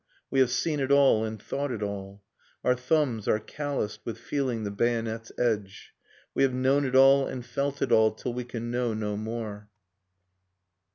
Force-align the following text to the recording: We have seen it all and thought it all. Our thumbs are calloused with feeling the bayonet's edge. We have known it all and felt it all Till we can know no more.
We 0.31 0.39
have 0.39 0.49
seen 0.49 0.79
it 0.79 0.89
all 0.91 1.23
and 1.23 1.39
thought 1.39 1.69
it 1.71 1.83
all. 1.83 2.23
Our 2.63 2.73
thumbs 2.73 3.27
are 3.27 3.37
calloused 3.37 3.99
with 4.03 4.17
feeling 4.17 4.63
the 4.63 4.71
bayonet's 4.71 5.31
edge. 5.37 5.93
We 6.33 6.41
have 6.41 6.55
known 6.55 6.85
it 6.85 6.95
all 6.95 7.27
and 7.27 7.45
felt 7.45 7.83
it 7.83 7.91
all 7.91 8.09
Till 8.09 8.33
we 8.33 8.43
can 8.45 8.71
know 8.71 8.95
no 8.95 9.15
more. 9.15 9.69